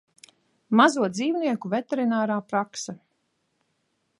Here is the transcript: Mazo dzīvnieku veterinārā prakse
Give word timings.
Mazo 0.79 1.09
dzīvnieku 1.17 1.71
veterinārā 1.75 2.39
prakse 2.53 2.97